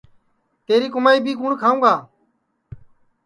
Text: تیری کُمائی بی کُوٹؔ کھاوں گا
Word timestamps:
تیری 0.65 0.87
کُمائی 0.93 1.19
بی 1.23 1.33
کُوٹؔ 1.39 1.53
کھاوں 1.61 1.79
گا 1.83 1.93